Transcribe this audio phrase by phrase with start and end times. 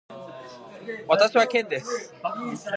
[1.07, 2.11] 私はケンです。